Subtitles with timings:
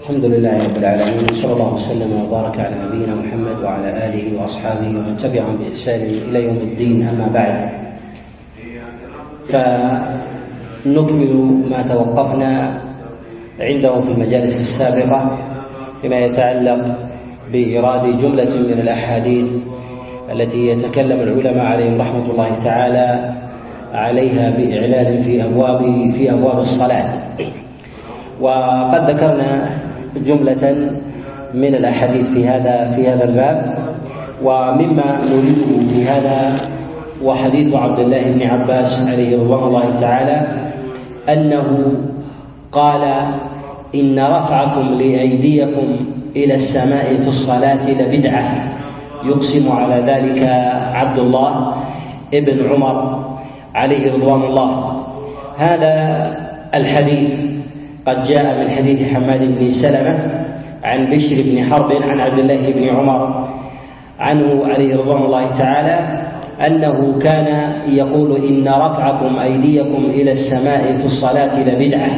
[0.00, 5.16] الحمد لله رب العالمين صلى الله وسلم وبارك على نبينا محمد وعلى آله وأصحابه ومن
[5.16, 7.70] تبعهم بإحسان إلى يوم الدين أما بعد.
[10.84, 11.32] فنكمل
[11.70, 12.80] ما توقفنا
[13.60, 15.38] عنده في المجالس السابقة
[16.02, 16.82] فيما يتعلق
[17.52, 19.48] بإيراد جملة من الأحاديث
[20.32, 23.34] التي يتكلم العلماء عليهم رحمة الله تعالى
[23.92, 27.08] عليها بإعلان في ابواب في أبواب الصلاة.
[28.40, 29.70] وقد ذكرنا
[30.16, 30.90] جملة
[31.54, 33.78] من الأحاديث في هذا في هذا الباب
[34.44, 36.56] ومما نريده في هذا
[37.24, 40.46] وحديث عبد الله بن عباس عليه رضوان الله تعالى
[41.28, 41.92] أنه
[42.72, 43.02] قال
[43.94, 45.96] إن رفعكم لأيديكم
[46.36, 48.72] إلى السماء في الصلاة لبدعة.
[49.24, 50.42] يقسم على ذلك
[50.94, 51.74] عبد الله
[52.34, 53.24] ابن عمر
[53.74, 54.96] عليه رضوان الله.
[55.56, 55.94] هذا
[56.74, 57.49] الحديث
[58.06, 60.44] قد جاء من حديث حماد بن سلمة
[60.84, 63.48] عن بشر بن حرب عن عبد الله بن عمر
[64.20, 66.22] عنه عليه رضوان الله تعالى
[66.66, 72.10] أنه كان يقول إن رفعكم أيديكم إلى السماء في الصلاة لبدعة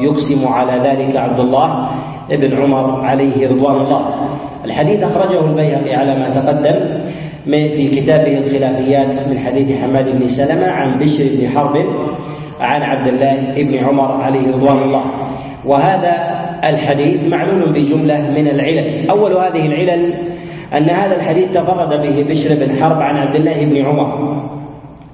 [0.00, 1.88] يقسم على ذلك عبد الله
[2.30, 4.14] بن عمر عليه رضوان الله.
[4.64, 7.04] الحديث أخرجه البيهقي على ما تقدم
[7.46, 11.76] في كتابه الخلافيات من حديث حماد بن سلمة عن بشر بن حرب
[12.60, 15.02] عن عبد الله بن عمر عليه رضوان الله.
[15.64, 16.14] وهذا
[16.64, 19.10] الحديث معلول بجملة من العلل.
[19.10, 20.14] أول هذه العلل
[20.76, 24.42] أن هذا الحديث تفرد به بشر بن حرب عن عبد الله بن عمر.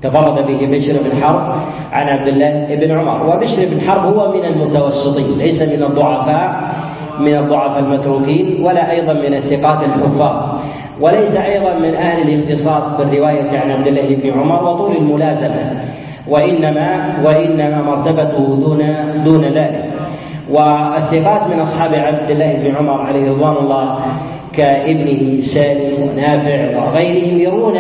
[0.03, 1.55] تفرد به بشر بن حرب
[1.93, 3.37] عن عبد الله بن عمر.
[3.37, 6.73] وبشر بن حرب هو من المتوسطين ليس من الضعفاء
[7.21, 10.63] من الضعفاء المتروكين ولا أيضا من الثقات الحفاظ.
[11.01, 15.85] وليس أيضا من أهل الاختصاص بالرواية عن عبد الله بن عمر وطول الملازمة.
[16.29, 18.83] وإنما وإنما مرتبته دون
[19.25, 19.93] دون ذلك.
[20.51, 23.99] والثقات من أصحاب عبد الله بن عمر عليه رضوان الله
[24.53, 27.77] كابنه سالم ونافع وغيرهم يرون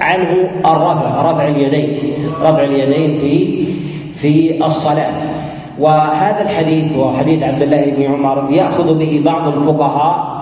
[0.00, 0.30] عنه
[0.66, 1.98] الرفع رفع اليدين
[2.42, 3.64] رفع اليدين في
[4.12, 5.12] في الصلاة.
[5.78, 10.40] وهذا الحديث وحديث عبد الله بن عمر يأخذ به بعض الفقهاء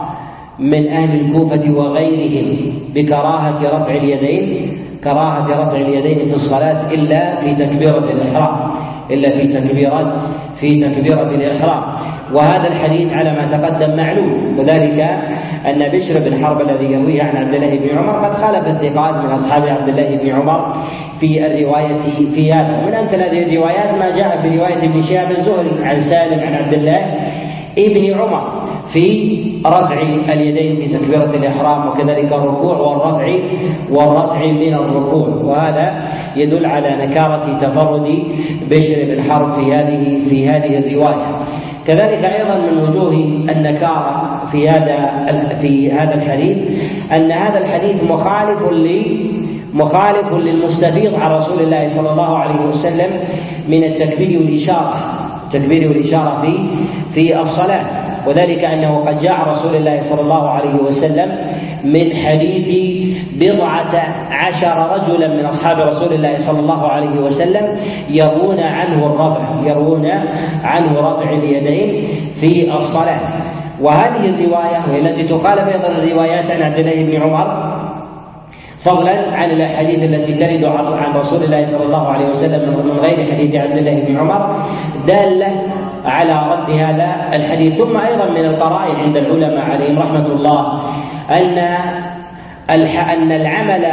[0.58, 4.67] من أهل الكوفة وغيرهم بكراهة رفع اليدين
[5.08, 8.70] كراهة رفع اليدين في الصلاة إلا في تكبيرة الإحرام
[9.10, 10.16] إلا في تكبيرة
[10.60, 11.82] في تكبيرة الإحرام.
[12.32, 15.00] وهذا الحديث على ما تقدم معلوم وذلك
[15.66, 19.30] أن بشر بن حرب الذي يرويه عن عبد الله بن عمر قد خالف الثقات من
[19.30, 20.76] أصحاب عبد الله بن عمر
[21.20, 21.98] في الرواية
[22.34, 22.82] في هذا.
[22.82, 26.74] ومن أمثل هذه الروايات ما جاء في رواية ابن شهاب الزهري عن سالم عن عبد
[26.74, 27.00] الله
[27.78, 30.02] ابن عمر في رفع
[30.32, 33.32] اليدين في تكبيرة الإحرام وكذلك الركوع والرفع
[33.90, 35.28] والرفع من الركوع.
[35.28, 36.04] وهذا
[36.36, 38.22] يدل على نكارة تفرد
[38.70, 41.42] بشر بن حرب في هذه في هذه الرواية.
[41.86, 43.12] كذلك أيضا من وجوه
[43.56, 45.26] النكارة في هذا
[45.60, 46.58] في هذا الحديث
[47.12, 49.30] أن هذا الحديث مخالف لي
[49.74, 53.10] مخالف للمستفيض عن رسول الله صلى الله عليه وسلم
[53.68, 54.94] من التكبير والإشارة.
[55.44, 56.48] التكبير والإشارة في
[57.10, 57.84] في الصلاة.
[58.26, 61.36] وذلك أنه قد جاء رسول الله صلى الله عليه وسلم
[61.84, 62.68] من حديث
[63.32, 63.94] بضعة
[64.30, 67.76] عشر رجلا من أصحاب رسول الله صلى الله عليه وسلم
[68.10, 70.06] يروون عنه الرفع يروون
[70.64, 73.20] عنه رفع اليدين في الصلاة.
[73.80, 77.78] وهذه الرواية وهي التي تخالف أيضا الروايات عن عبد الله بن عمر
[78.78, 83.54] فضلا عن الأحاديث التي ترد عن رسول الله صلى الله عليه وسلم من غير حديث
[83.54, 84.56] عبد الله بن عمر
[85.06, 87.74] دالة على رد هذا الحديث.
[87.74, 90.80] ثم أيضا من القرائن عند العلماء عليهم رحمة الله
[91.30, 91.58] أن
[92.70, 93.84] أن العمل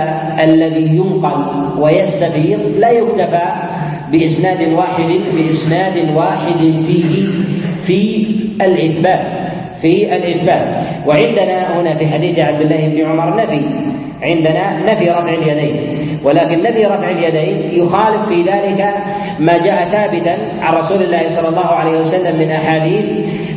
[0.44, 1.46] الذي ينقل
[1.78, 3.48] ويستفيض لا يكتفى
[4.12, 7.28] بإسناد واحد بإسناد واحد فيه
[7.82, 8.28] في
[8.62, 9.22] الإثبات
[9.76, 10.84] في الإثبات.
[11.08, 13.62] وعندنا هنا في حديث عبد الله بن عمر نفي
[14.22, 15.76] عندنا نفي رفع اليدين.
[16.26, 18.94] ولكن نفي رفع اليدين يخالف في ذلك
[19.40, 23.10] ما جاء ثابتا عن رسول الله صلى الله عليه وسلم من احاديث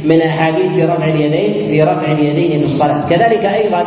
[0.04, 3.08] من أحاديث في رفع اليدين في رفع اليدين في الصلاة.
[3.10, 3.86] كذلك أيضا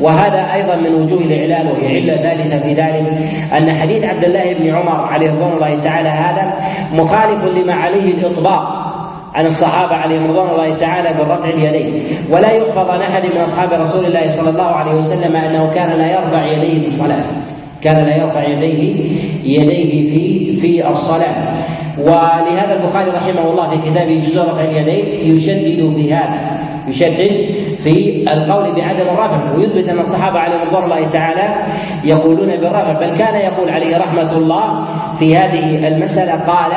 [0.00, 3.18] وهذا أيضا من وجوه الاعلال وهي علة ثالثة في ذلك
[3.58, 6.54] أن حديث عبد الله بن عمر عليه رضوان الله تعالى هذا
[6.92, 8.86] مخالف لما عليه الإطباق
[9.34, 12.02] عن الصحابة عليهم رضوان الله تعالى بالرفع اليدين.
[12.30, 16.12] ولا يحفظ عن أحد من أصحاب رسول الله صلى الله عليه وسلم أنه كان لا
[16.12, 17.45] يرفع يديه في الصلاة.
[17.82, 19.10] كان لا يرفع يديه
[19.44, 21.56] يديه في في الصلاة.
[21.98, 26.58] ولهذا البخاري رحمه الله في كتابه جزء رفع اليدين يشدد في هذا
[26.88, 27.46] يشدد
[27.78, 29.52] في القول بعدم الرفع.
[29.56, 31.66] ويثبت أن الصحابة عليهم رضوان الله تعالى
[32.04, 34.84] يقولون بالرفع بل كان يقول عليه رحمة الله
[35.18, 36.72] في هذه المسألة قال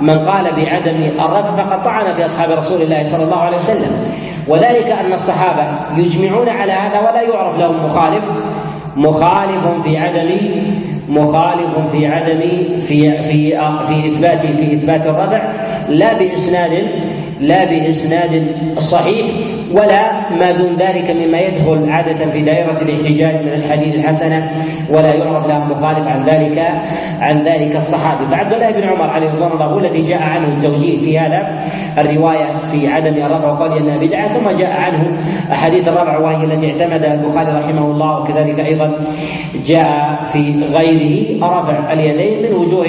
[0.00, 4.14] من قال بعدم الرفع فقد طعن في أصحاب رسول الله صلى الله عليه وسلم
[4.48, 5.62] وذلك أن الصحابة
[5.96, 8.32] يجمعون على هذا ولا يعرف لهم مخالف.
[8.96, 10.30] مخالف في عدم
[11.08, 12.40] مخالف في عدم
[12.78, 13.50] في في
[13.86, 15.42] في إثبات في إثبات الرفع
[15.88, 16.72] لا بإسناد
[17.40, 18.46] لا بإسناد
[18.78, 19.26] صحيح
[19.72, 24.50] ولا ما دون ذلك مما يدخل عادة في دائرة الاحتجاج من الحديث الحسنة
[24.90, 26.68] ولا يعرف له مخالف عن ذلك
[27.20, 28.26] عن ذلك الصحابي.
[28.30, 31.60] فعبد الله بن عمر عليه رضوان الله هو الذي جاء عنه التوجيه في هذا
[31.98, 35.18] الرواية في عدم الرفع وقال انها بدعة ثم جاء عنه
[35.52, 39.04] أحاديث الرفع وهي التي اعتمدها البخاري رحمه الله وكذلك أيضا
[39.66, 41.46] جاء في غيره.
[41.46, 42.86] رفع اليدين من وجوه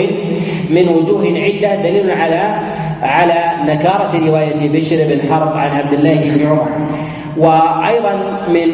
[0.70, 2.60] من وجوه عدة دليل على
[3.02, 6.68] على نكارة رواية بشر بن حرب عن عبد الله بن عمر.
[7.38, 8.16] وأيضا
[8.50, 8.70] من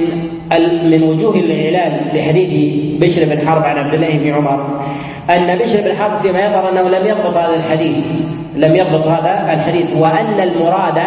[0.92, 4.80] من وجوه الاعلال لحديث بشر بن حرب عن عبد الله بن عمر
[5.30, 7.98] أن بشر بن حرب فيما يظهر أنه لم يضبط هذا الحديث
[8.56, 11.00] لم يضبط هذا الحديث وأن المراد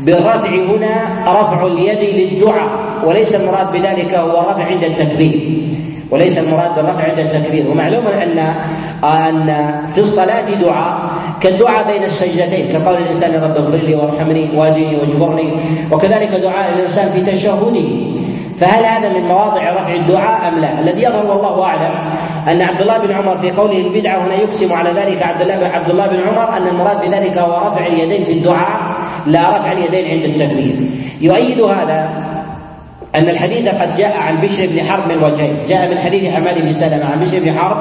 [0.00, 2.70] بالرفع هنا رفع اليد للدعاء
[3.04, 5.40] وليس المراد بذلك هو الرفع عند التكبير.
[6.10, 8.38] وليس المراد بالرفع عند التكبير ومعلوم ان
[9.04, 9.46] أن
[9.86, 11.10] في الصلاة دعاء
[11.40, 15.48] كالدعاء بين السجدتين كقول الإنسان رب اغفر لي وارحمني واهدني واجبرني
[15.92, 17.84] وكذلك دعاء الإنسان في تشهده
[18.56, 21.94] فهل هذا من مواضع رفع الدعاء أم لا؟ الذي يظهر والله أعلم
[22.48, 25.66] أن عبد الله بن عمر في قوله البدعة هنا يقسم على ذلك عبد الله بن
[25.66, 30.10] عبد الله بن عمر أن المراد بذلك هو رفع اليدين في الدعاء لا رفع اليدين
[30.10, 30.90] عند التكبير.
[31.20, 32.10] يؤيد هذا
[33.16, 35.56] أن الحديث قد جاء عن بشر بن حرب من وجهين.
[35.68, 37.76] جاء من حديث حماد بن سلمة عن بشر بن حرب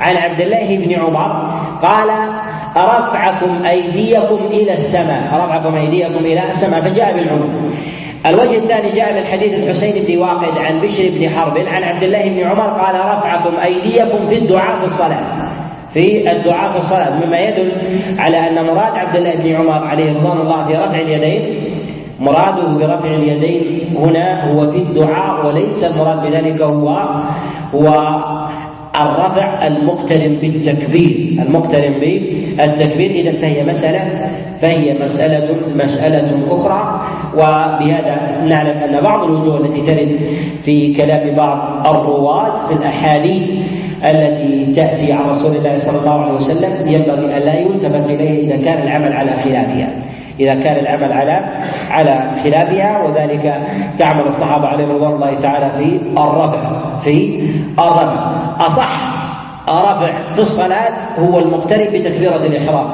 [0.00, 1.50] عن عبد الله بن عمر
[1.82, 2.08] قال
[2.76, 5.30] رفعكم أيديكم إلى السماء.
[5.34, 7.74] رفعكم أيديكم إلى السماء فجاء بالعموم
[8.26, 12.28] الوجه الثاني جاء من حديث الحسين بن واقد عن بشر بن حرب عن عبد الله
[12.28, 15.48] بن عمر قال رفعكم أيديكم في الدعاء في الصلاة.
[15.94, 17.72] في الدعاء في الصلاة مما يدل
[18.18, 21.72] على أن مراد عبد الله بن عمر عليه رضوان الله في رفع اليدين
[22.20, 26.88] مراده برفع اليدين هنا هو في الدعاء وليس المراد بذلك هو
[27.74, 27.88] هو
[29.00, 31.42] الرفع المقترن بالتكبير.
[31.42, 34.30] المقترن بالتكبير إذا فهي مسألة
[34.60, 37.00] فهي مسألة مسألة أخرى.
[37.34, 40.20] وبهذا نعلم أن بعض الوجوه التي ترد
[40.62, 43.50] في كلام بعض الرواة في الأحاديث
[44.04, 48.64] التي تأتي عن رسول الله صلى الله عليه وسلم ينبغي أن لا يلتفت اليه إذا
[48.64, 49.88] كان العمل على خلافها.
[50.40, 51.40] إذا كان العمل على
[51.90, 53.62] على خلافها وذلك
[53.98, 56.58] كعمل الصحابة عليهم رضوان الله تعالى في الرفع
[56.98, 57.40] في
[57.78, 58.32] الرفع.
[58.60, 58.88] أصح
[59.68, 62.86] رفع في الصلاة هو المقترب بتكبيرة الإحرام.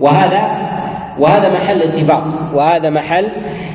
[0.00, 0.70] وهذا
[1.18, 2.24] وهذا محل اتفاق
[2.54, 3.28] وهذا محل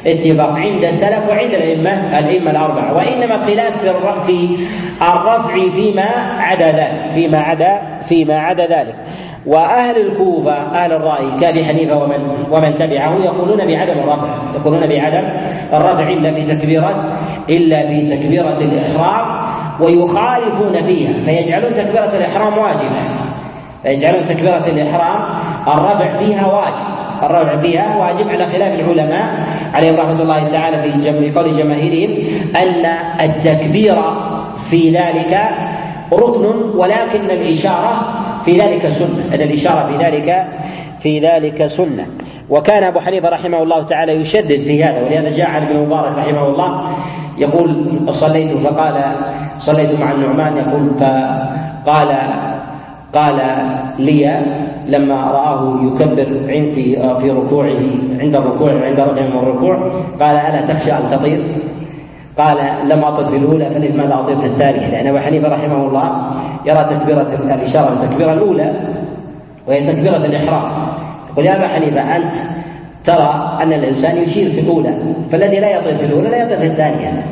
[0.07, 2.93] اتفاق عند السلف وعند الأئمة الأئمة الأربعة.
[2.93, 3.81] وإنما خلاف
[4.25, 4.57] في
[5.01, 6.07] الرفع فيما
[6.39, 8.95] عدا ذلك فيما عدا فيما عدا ذلك.
[9.47, 15.23] وأهل الكوفة أهل الرأي كابي حنيفة ومن ومن تبعه يقولون بعدم الرفع يقولون بعدم
[15.73, 17.17] الرفع إلا في تكبيره
[17.49, 19.25] إلا في تكبيرة الإحرام
[19.79, 23.25] ويخالفون فيها فيجعلون تكبيرة الإحرام واجبة.
[23.83, 25.21] فيجعلون تكبيرة الإحرام
[25.67, 31.57] الرفع فيها واجب الرفع فيها واجب على خلاف العلماء عليهم رحمة الله تعالى في قول
[31.57, 32.17] جماهيرهم
[32.55, 32.85] أن
[33.21, 33.95] التكبير
[34.69, 35.39] في ذلك
[36.13, 36.45] ركن
[36.75, 40.47] ولكن الإشارة في ذلك سنة أن الإشارة في ذلك
[40.99, 42.07] في ذلك سنة
[42.49, 46.47] وكان أبو حنيفة رحمه الله تعالى يشدد في هذا ولهذا جاء عن ابن مبارك رحمه
[46.47, 46.81] الله
[47.37, 48.93] يقول صليت فقال
[49.57, 52.15] صليت مع النعمان يقول فقال
[53.13, 53.35] قال
[53.99, 54.41] لي
[54.87, 57.81] لما رآه يكبر عندي في ركوعه
[58.19, 59.75] عند الركوع عند رفع من الركوع
[60.19, 61.41] قال ألا تخشى أن تطير؟
[62.37, 62.57] قال
[62.89, 66.31] لم أطل في الأولى فلماذا أطير في الثانية؟ لأن أبو حنيفة رحمه الله
[66.65, 68.73] يرى تكبيرة الإشارة التكبيرة الأولى
[69.67, 70.71] وهي تكبيرة الإحرام.
[71.31, 72.33] يقول يا أبا حنيفة أنت
[73.03, 74.97] ترى أن الإنسان يشير في الأولى
[75.31, 77.23] فالذي لا يطير في الأولى لا يطير في الثانية.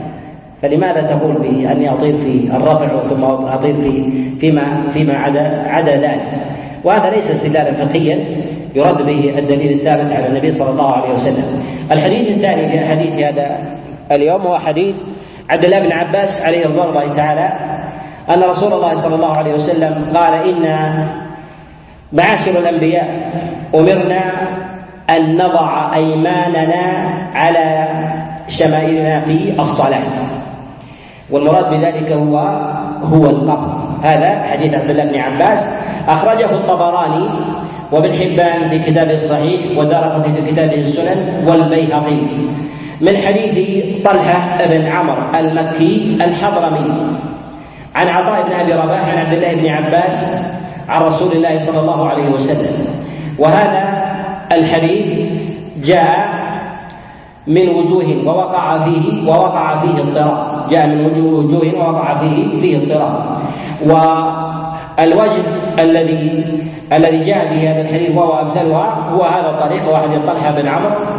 [0.62, 6.28] فلماذا تقول بأني أطير في الرفع ثم أطير في فيما فيما عدا عدا ذلك؟
[6.84, 8.20] وهذا ليس استدلالا فقهيا
[8.76, 11.64] يرد به الدليل الثابت على النبي صلى الله عليه وسلم.
[11.92, 13.58] الحديث الثاني في حديث هذا
[14.13, 14.96] اليوم هو حديث
[15.50, 17.53] عبد الله بن عباس عليه رضوان الله تعالى
[18.29, 21.08] أن رسول الله صلى الله عليه وسلم قال إنا
[22.13, 23.32] معاشر الأنبياء
[23.75, 24.22] أمرنا
[25.10, 26.84] أن نضع أيماننا
[27.36, 27.88] على
[28.48, 30.13] شمائلنا في الصلاة.
[31.29, 32.38] والمراد بذلك هو
[33.03, 33.70] هو القبض
[34.03, 35.70] هذا حديث عبد الله بن عباس.
[36.08, 37.29] أخرجه الطبراني
[37.91, 42.17] وابن حبان في كتابه الصحيح ودار في كتابه السنن والبيهقي.
[43.04, 43.56] من حديث
[44.06, 46.92] طلحة بن عمرو المكي الحضرمي.
[47.96, 50.32] عن عطاء بن أبي رباح عن عبد الله بن عباس
[50.90, 52.86] عن رسول الله صلى الله عليه وسلم.
[53.40, 53.80] وهذا
[54.52, 55.12] الحديث
[55.84, 56.34] جاء
[57.48, 60.68] من وجوه ووقع فيه ووقع فيه اضطراب.
[60.70, 63.40] جاء من وجوه ووقع فيه فيه اضطراب.
[63.86, 65.44] والوجه
[65.80, 66.44] الذي
[66.94, 71.12] الذي جاء به هذا الحديث وهو أمثلها هو هذا الطريق وهو حديث طلحة بن عمرو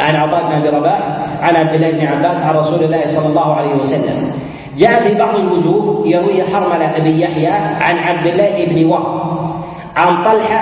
[0.00, 0.98] عن عطاء بن أبي رباح
[1.42, 4.32] عن عبد الله بن عباس عن رسول الله صلى الله عليه وسلم.
[4.78, 9.20] جاء في بعض الوجوه يروي حرملة بن يحيى عن عبد الله بن وهب
[9.96, 10.60] عن طلحة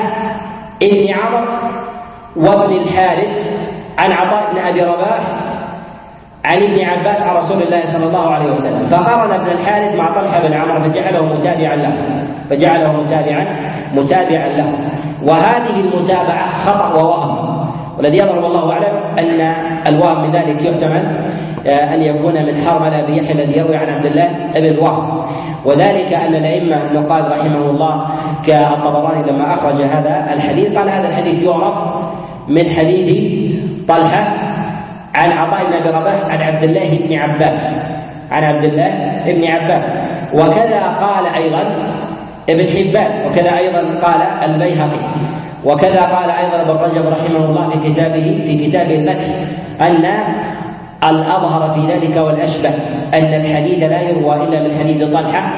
[0.81, 1.53] بن عمرو
[2.37, 3.47] وابن الحارث
[3.99, 5.21] عن عطاء بن أبي رباح
[6.45, 8.87] عن ابن عباس عن رسول الله صلى الله عليه وسلم.
[8.91, 11.93] فقارن ابن الحارث مع طلحة بن عمرو فجعله متابعا له
[12.51, 13.47] فجعله متابعا
[13.95, 14.73] متابعا له.
[15.25, 17.67] وهذه المتابعة خطأ ووهم
[17.97, 19.53] والذي يظهر والله أعلم أن
[19.87, 21.29] الوهم من ذلك يحتمل
[21.67, 25.25] آه، أن يكون من حرمله بيحيى الذي يروي عن عبد الله بن وهب
[25.65, 28.07] وذلك أن الأئمة النقاد رحمه الله
[28.47, 31.75] كالطبراني لما أخرج هذا الحديث قال هذا الحديث يعرف
[32.49, 33.33] من حديث
[33.89, 34.35] طلحة
[35.15, 37.77] عن عطاء بن أبي رباح عن عبد الله بن عباس
[38.31, 39.85] عن عبد الله بن عباس.
[40.35, 41.65] وكذا قال أيضا
[42.51, 44.99] ابن حبان وكذا أيضا قال البيهقي.
[45.65, 49.27] وكذا قال أيضا ابن رجب رحمه الله في كتابه في كتاب الفتح
[49.81, 50.05] أن
[51.11, 52.71] الأظهر في ذلك والأشبه
[53.15, 55.51] أن الحديث لا يروى إلا من حديث طلحة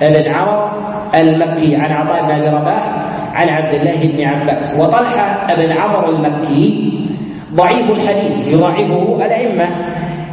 [0.00, 0.70] بن عمر
[1.14, 2.82] المكي عن عطاء بن أبي رباح
[3.34, 4.78] عن عبد الله بن عباس.
[4.78, 6.92] وطلحة بن عمر المكي
[7.54, 9.66] ضعيف الحديث يضاعفه الأئمة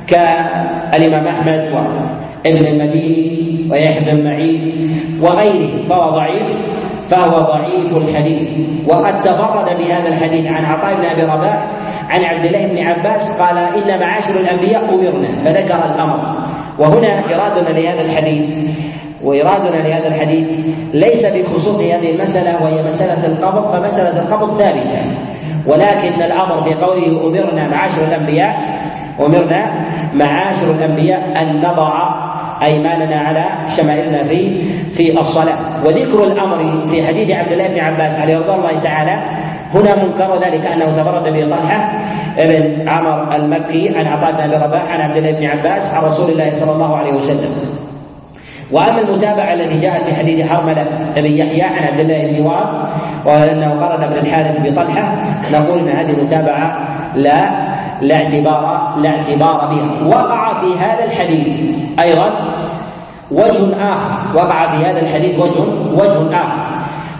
[0.07, 6.57] كالإمام أحمد وابن المديني ويحيى بن معين وغيره فهو ضعيف.
[7.09, 8.49] فهو ضعيف الحديث.
[8.87, 11.65] وقد تفرد بهذا الحديث عن عطاء بن أبي رباح
[12.09, 16.35] عن عبد الله بن عباس قال إن معاشر الأنبياء أمرنا فذكر الأمر.
[16.79, 18.49] وهنا إرادنا لهذا الحديث
[19.23, 20.51] وإرادنا لهذا الحديث
[20.93, 25.01] ليس بخصوص هذه المسألة وهي مسألة القبض فمسألة القبض ثابتة.
[25.65, 28.75] ولكن الأمر في قوله أمرنا معاشر الأنبياء
[29.25, 29.73] أمرنا
[30.13, 32.24] معاشر الأنبياء أن نضع
[32.63, 33.43] أيماننا على
[33.77, 35.57] شمائلنا في في الصلاة.
[35.85, 39.15] وذكر الأمر في حديث عبد الله بن عباس عليه رضي الله تعالى
[39.73, 41.99] هنا منكر ذلك أنه تفرد به طلحه
[42.37, 46.29] بن عمر المكي عن عطاء بن أبي رباح عن عبد الله بن عباس عن رسول
[46.29, 47.49] الله صلى الله عليه وسلم.
[48.71, 50.85] وأما المتابعة التي جاءت في حديث حرملة
[51.15, 52.89] بن يحيى عن عبد الله بن وهب
[53.25, 55.13] وانه قرن ابن الحارث بطلحة
[55.53, 56.77] نقول إن هذه المتابعة
[57.15, 57.49] لا
[58.01, 60.17] لا اعتبار لا اعتبار بها.
[60.17, 61.47] وقع في هذا الحديث
[61.99, 62.29] أيضا
[63.31, 64.11] وجه آخر.
[64.35, 65.61] وقع في هذا الحديث وجه
[65.93, 66.65] وجه آخر.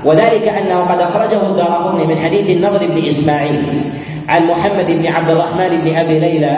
[0.05, 3.63] وذلك أنه قد أخرجه الدارقطني من حديث النضر بن إسماعيل
[4.29, 6.58] عن محمد بن عبد الرحمن بن أبي ليلى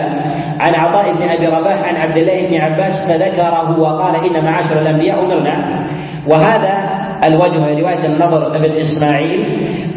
[0.60, 5.20] عن عطاء بن أبي رباح عن عبد الله بن عباس فذكره وقال إن معاشر الأنبياء
[5.20, 5.86] أمرنا.
[6.28, 6.78] وهذا
[7.24, 9.44] الوجه رواية النضر بن إسماعيل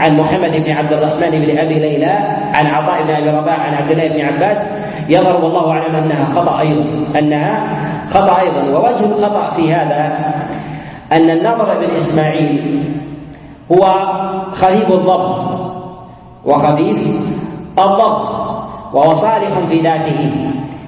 [0.01, 2.19] عن محمد بن عبد الرحمن بن أبي ليلى
[2.55, 4.69] عن عطاء بن أبي رباح عن عبد الله بن عباس.
[5.09, 7.61] يظهر والله أعلم أنها خطأ أيضا أنها
[8.11, 10.19] خطأ أيضا ووجه الخطأ في هذا
[11.13, 12.83] أن النضر بن إسماعيل
[13.73, 13.95] هو
[14.53, 15.37] خفيف الضبط
[16.45, 16.99] وخفيف
[17.79, 18.29] الضبط
[18.95, 20.31] وهو صالح في ذاته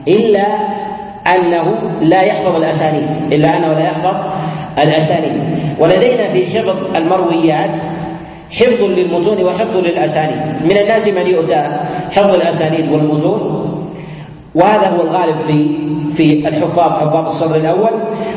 [0.09, 0.47] إلا
[1.27, 4.15] أنه لا يحفظ الأسانيد إلا أنه لا يحفظ
[4.79, 5.43] الأسانيد.
[5.79, 7.77] ولدينا في حفظ المرويات
[8.51, 10.65] حفظ للمتون وحفظ للأسانيد.
[10.65, 11.67] من الناس من يؤتى
[12.11, 13.62] حفظ الأسانيد والمتون؟
[14.55, 15.67] وهذا هو الغالب في
[16.11, 17.91] في الحفاظ حفاظ الصدر الأول.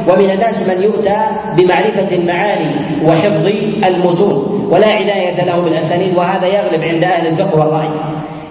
[0.10, 1.18] ومن الناس من يؤتى
[1.58, 2.66] بمعرفة المعاني
[3.06, 3.50] وحفظ
[3.88, 7.90] المتون ولا عناية له بالأسانيد وهذا يغلب عند أهل الفقه والرأي.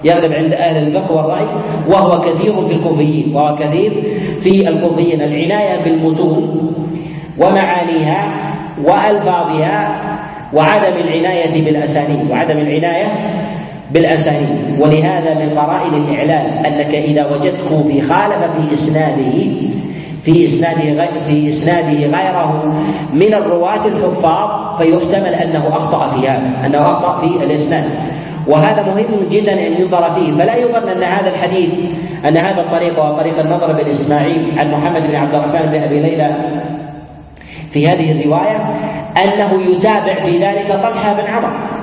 [0.05, 1.47] يغلب عند أهل الفقه والرأي
[1.89, 3.93] وهو كثير في الكوفيين وهو كثير
[4.41, 5.23] في الكوفيين.
[5.23, 6.73] العناية بالمتون
[7.39, 8.29] ومعانيها
[8.85, 10.01] وألفاظها
[10.55, 13.07] وعدم العناية بالأسانيد وعدم العناية
[13.95, 19.33] بالاسانيد ولهذا من قرائن الاعلان أنك إذا وجدته في خالف في إسناده
[20.23, 22.75] في إسناده في إسناده غيره
[23.13, 27.85] من الرواة الحفاظ فيحتمل أنه أخطأ في هذا أنه أخطأ في الإسناد.
[28.47, 30.33] وهذا مهم جدا أن ينظر فيه.
[30.33, 31.71] فلا يظن أن هذا الحديث
[32.29, 36.01] أن هذا الطريق هو طريق النظر بن اسماعيل عن محمد بن عبد الرحمن بن أبي
[36.01, 36.37] ليلى
[37.71, 38.57] في هذه الرواية
[39.25, 41.74] أنه يتابع في ذلك طلحة بن عمر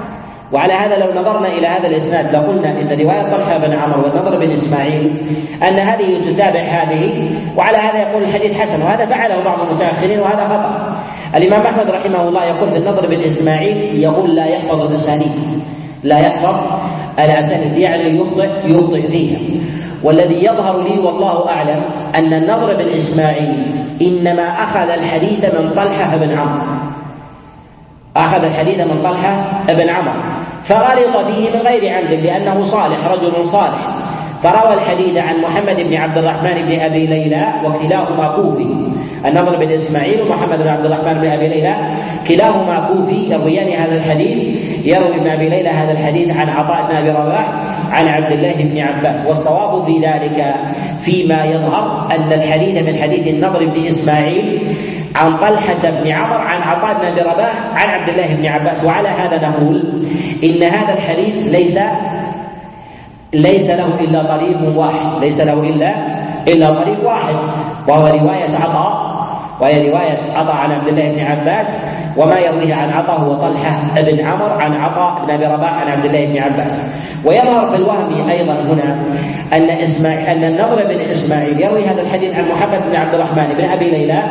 [0.54, 4.52] وعلى هذا لو نظرنا إلى هذا الإسناد لقلنا إن رواية طلحة بن عمرو والنضر بن
[4.52, 5.14] إسماعيل
[5.68, 10.96] أن هذه تتابع هذه وعلى هذا يقول الحديث حسن وهذا فعله بعض المتأخرين وهذا خطأ.
[11.36, 15.62] الإمام أحمد رحمه الله يقول في النضر بن إسماعيل يقول لا يحفظ الأسانيد
[16.04, 16.56] لا يحفظ
[17.20, 19.40] الأسانيد يعني يخطئ يخطئ فيها.
[20.04, 21.84] والذي يظهر لي والله أعلم
[22.16, 26.81] أن النضر بن إسماعيل إنما أخذ الحديث من طلحة بن عمرو.
[28.18, 30.22] أخذ الحديث من طلحة بن عمرو
[30.64, 33.78] فغلط فيه من غير عمد لأنه صالح رجل صالح.
[34.44, 38.76] فروى الحديث عن محمد بن عبد الرحمن بن أبي ليلى وكلاهما كوفي.
[39.26, 41.76] النضر بن إسماعيل ومحمد بن عبد الرحمن بن أبي ليلى
[42.28, 43.34] كلاهما كوفي.
[43.34, 44.38] يرويان هذا الحديث
[44.86, 47.50] يروي ابن أبي ليلى هذا الحديث عن عطاء بن أبي رباح
[47.92, 49.28] عن عبد الله بن عباس.
[49.28, 50.56] والصواب في ذلك
[51.02, 54.76] فيما يظهر أن الحديث من حديث النضر بن إسماعيل
[55.22, 58.84] عن طلحة بن عمر عن عطاء بن أبي رباح عن عبد الله بن عباس.
[58.84, 60.04] وعلى هذا نقول
[60.44, 61.80] إن هذا الحديث ليس
[63.34, 65.92] ليس له إلا طريق واحد ليس له الا
[66.48, 67.36] إلا طريق واحد.
[67.88, 69.12] وهو رواية عطاء
[69.62, 71.78] وهي رواية عطاء عن عبد الله بن عباس.
[72.18, 76.06] وما يرويه عن عطاء هو طلحة بن عمر عن عطاء بن أبي رباح عن عبد
[76.06, 76.92] الله بن عباس.
[77.26, 78.98] ويظهر في الوهم أيضا هنا
[79.54, 83.66] أن إسماعيل أن النضر بن إسماعيل يروي هذا الحديث عن محمد بن عبد الرحمن بن
[83.66, 84.24] أبي ليلى.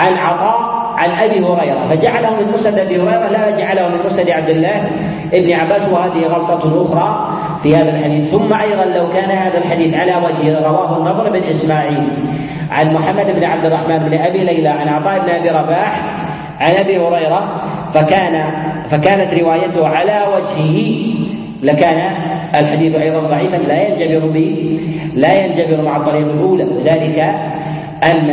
[0.00, 1.86] عن عطاء عن أبي هريرة.
[1.90, 4.90] فجعله من مسند أبي هريرة لا جعله من مسند عبد الله
[5.32, 7.08] ابن عباس وهذه غلطة أخرى
[7.62, 8.30] في هذا الحديث.
[8.30, 12.08] ثم أيضا لو كان هذا الحديث على وجه رواه النضر بن إسماعيل
[12.70, 16.00] عن محمد بن عبد الرحمن بن أبي ليلى عن عطاء بن أبي رباح
[16.60, 17.42] عن أبي هريرة
[17.92, 18.44] فكان
[18.88, 20.80] فكانت روايته على وجهه
[21.62, 22.12] لكان
[22.54, 24.80] الحديث أيضا ضعيفا لا ينجبر به
[25.14, 26.64] لا ينجبر مع الطريق الأولى.
[26.64, 27.34] وذلك
[28.04, 28.30] أن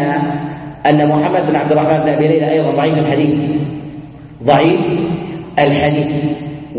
[0.90, 3.36] أن محمد بن عبد الرحمن بن أبي ليلى أيضا ضعيف الحديث.
[4.44, 4.90] ضعيف
[5.60, 6.12] الحديث.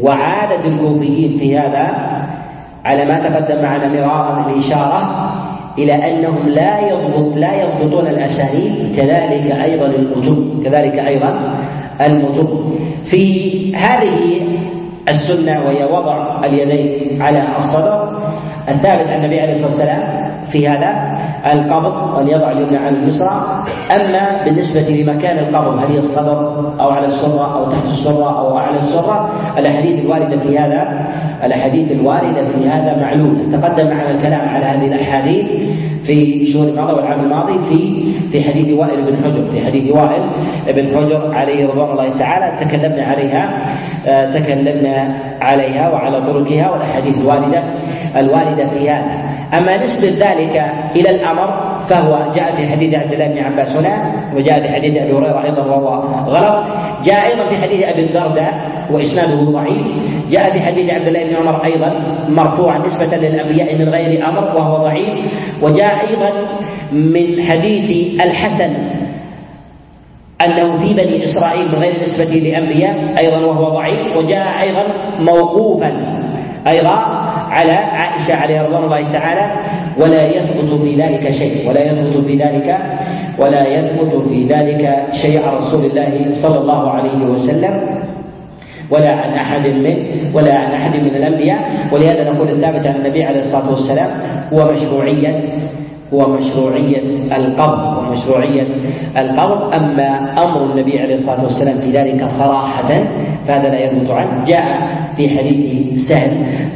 [0.00, 1.88] وعادة الكوفيين في هذا
[2.84, 5.32] على ما تقدم معنا مرارا الإشارة
[5.78, 11.54] إلى أنهم لا يضبط لا يضبطون الأسانيد كذلك أيضا المتون كذلك أيضا
[12.00, 12.78] المتون.
[13.04, 14.40] في هذه
[15.08, 18.17] السنة وهي وضع اليدين على الصدر
[18.70, 21.18] الثابت عن النبي عليه الصلاة والسلام في هذا
[21.52, 23.64] القبض وان يضع اليمنى على اليسرى.
[23.96, 28.78] أما بالنسبة لمكان القبض هل هي الصدر أو على السرة أو تحت السرة أو على
[28.78, 31.06] السرة؟ الأحاديث الواردة في هذا
[31.44, 35.46] الأحاديث الواردة في هذا معلومه تقدم معنا الكلام على هذه الأحاديث
[36.02, 40.22] في شهور الماضي والعام الماضي في في حديث وائل بن حجر في حديث وائل
[40.68, 42.64] بن حجر عليه رضوان الله تعالى.
[42.64, 43.62] تكلمنا عليها
[44.06, 47.62] آه، تكلمنا عليها وعلى طرقها والأحاديث الواردة
[48.16, 49.28] الوارده في هذا.
[49.58, 50.64] أما نسبة ذلك
[50.96, 55.12] إلى الأمر فهو جاء في حديث عبد الله بن عباس هنا وجاء في حديث أبي
[55.12, 56.64] هريرة أيضا وهو غلط.
[57.04, 59.86] جاء أيضا في حديث أبي الدرداء وإسناده ضعيف.
[60.30, 61.92] جاء في حديث عبد الله بن عمر أيضا
[62.28, 65.18] مرفوعا نسبة للأنبياء من غير أمر وهو ضعيف.
[65.62, 66.30] وجاء أيضا
[66.92, 68.70] من حديث الحسن
[70.44, 74.16] أنه في بني إسرائيل من غير نسبة لأنبياء أيضا وهو ضعيف.
[74.16, 74.84] وجاء أيضا
[75.18, 75.92] موقوفا.
[76.66, 77.27] أيضا
[77.58, 79.46] على عائشة عليه رضوان الله تعالى
[79.98, 82.78] ولا يثبت في ذلك شيء ولا يثبت في ذلك
[83.38, 87.74] ولا يثبت في ذلك شيء عن رسول الله صلى الله عليه وسلم
[88.90, 89.96] ولا عن أحد من
[90.34, 91.70] ولا عن أحد من الأنبياء.
[91.92, 94.10] ولهذا نقول الثابت عن النبي عليه الصلاة والسلام
[94.52, 95.40] هو مشروعية
[96.14, 97.02] هو مشروعية
[97.36, 98.66] القبض ومشروعية
[99.16, 102.88] القبض أما أمر النبي عليه الصلاة والسلام في ذلك صراحة
[103.46, 104.44] فهذا لا يثبت عنه.
[104.46, 106.30] جاء في حديث سهل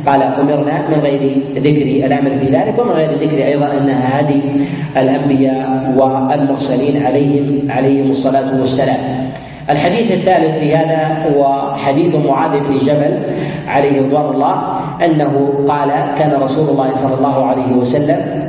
[0.07, 4.41] قال أمرنا من غير ذكر الأمر في ذلك ومن غير ذكر أيضا أنها هذه
[4.97, 9.31] الأنبياء والمرسلين عليهم عليهم الصلاة والسلام.
[9.71, 13.19] الحديث الثالث في هذا هو حديث معاذ بن جبل
[13.69, 18.42] عليه رضوان الله أنه قال كان رسول الله صلى الله عليه وسلم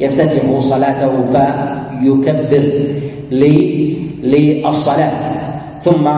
[0.00, 2.72] يفتتح صلاته فيكبر
[4.22, 5.12] للصلاة
[5.82, 6.08] ثم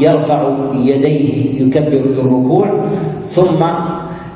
[0.00, 2.84] يرفع يديه يكبر للركوع
[3.30, 3.64] ثم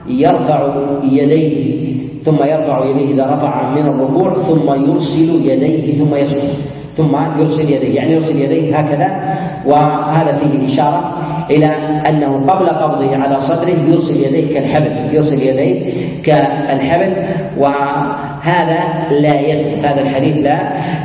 [0.08, 0.74] يرفع
[1.12, 1.78] يديه
[2.22, 6.48] ثم يرفع يديه إذا رفع من الركوع ثم يرسل يديه ثم يسجد
[6.96, 11.14] ثم يرسل يديه يعني يرسل يديه هكذا وهذا فيه إشارة
[11.50, 11.66] إلى
[12.08, 17.12] أنه قبل قبضه على صدره يرسل يديه كالحبل يرسل يديه كالحبل
[17.58, 18.78] وهذا
[19.10, 20.58] لا يثبت هذا الحديث لا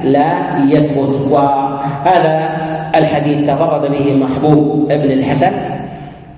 [0.04, 0.34] لا
[0.70, 1.28] يثبت.
[1.30, 2.50] وهذا
[2.96, 5.52] الحديث تفرد به محبوب ابن الحسن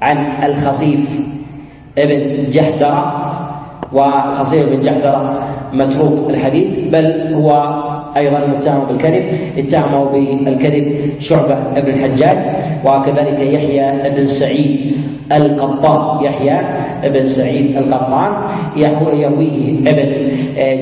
[0.02, 1.20] عن الخصيف
[1.98, 3.22] ابن جهدرة
[3.94, 5.40] وخصيف بن جحدرة
[5.74, 7.84] متروك الحديث بل هو
[8.18, 9.24] أيضا متهم بالكذب
[9.58, 10.04] اتهمه
[10.46, 10.86] بالكذب
[11.20, 12.38] شعبة بن الحجاج
[12.86, 14.92] وكذلك يحيى بن سعيد
[15.32, 16.26] القطان.
[16.26, 16.58] يحيى
[17.04, 18.32] بن سعيد القطان
[18.76, 20.10] يرويه ابن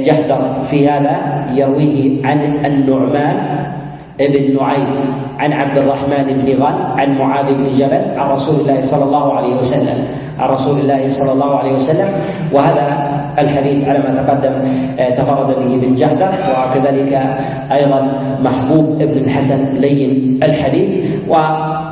[0.03, 3.37] جهدر في هذا يرويه عن النعمان
[4.21, 5.05] ابن نعيم
[5.39, 9.55] عن عبد الرحمن بن غن عن معاذ بن جبل عن رسول الله صلى الله عليه
[9.55, 10.07] وسلم
[10.39, 12.09] عن رسول الله صلى الله عليه وسلم.
[12.51, 14.53] وهذا الحديث على ما تقدم
[14.99, 16.31] آه، تفرد به بن جهدر
[16.69, 17.13] وكذلك
[17.71, 17.99] أيضا
[18.43, 20.91] محبوب ابن الحسن لين الحديث.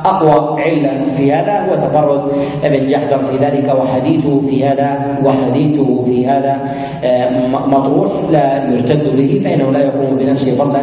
[0.04, 2.22] واقوى علة في هذا هو تفرد
[2.64, 6.58] ابن جهدر في ذلك وحديثه في هذا وحديثه في هذا.
[7.04, 10.80] آه، مطروح لا يعتد به فإنه لا يقوم بنفسه فضلا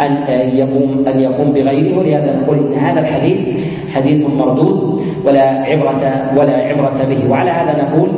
[0.00, 1.98] أن آه، يقوم أن يقوم بغيره.
[1.98, 3.38] ولهذا نقول إن هذا الحديث
[3.94, 6.02] حديث مردود ولا عبرة
[6.36, 7.30] ولا عبرة به.
[7.30, 8.08] وعلى هذا نقول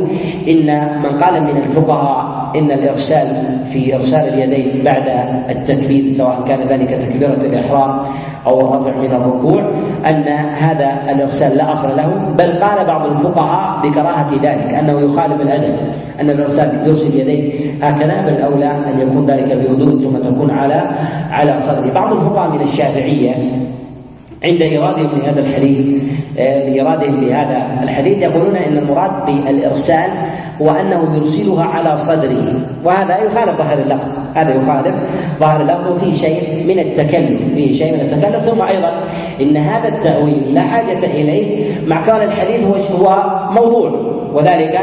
[0.49, 0.67] إن
[1.03, 3.27] من قال من الفقهاء إن الإرسال
[3.73, 5.03] في إرسال اليدين بعد
[5.51, 8.03] التكبير سواء كان ذلك تكبيرة الإحرام
[8.47, 9.71] أو الرفع من الركوع
[10.07, 12.35] أن هذا الإرسال لا أصل له.
[12.39, 15.75] بل قال بعض الفقهاء بكراهة ذلك أنه يخالف الأدب
[16.21, 20.91] أن الإرسال يرسل يديه هكذا بل أولى أن يكون ذلك بوضوء ثم تكون على
[21.31, 21.93] على صدره.
[21.95, 23.35] بعض الفقهاء من الشافعية
[24.45, 25.87] عند إيرادهم لهذا الحديث
[26.39, 30.11] آه، لإيرادهم لهذا الحديث يقولون إن المراد بالإرسال
[30.63, 32.61] هو أنه يرسلها على صدره.
[32.85, 34.09] وهذا يخالف ظاهر اللفظ.
[34.35, 34.95] هذا يخالف
[35.41, 38.45] ظاهر اللفظ وفيه شيء من التكلف فيه شيء من التكلف.
[38.45, 39.05] ثم أيضا
[39.41, 42.65] إن هذا التأويل لا حاجة إليه مع كون الحديث
[43.01, 43.91] هو موضوع.
[44.35, 44.81] وذلك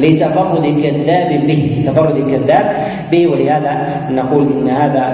[0.00, 2.66] لتفرد كذاب به تفرد كذاب
[3.12, 3.26] به.
[3.26, 3.72] ولهذا
[4.10, 5.04] نقول إن هذا